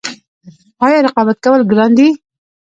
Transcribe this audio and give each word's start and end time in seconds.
آیا 0.85 0.99
رقابت 1.07 1.37
کول 1.45 1.61
ګران 1.71 1.91
دي؟ 1.97 2.07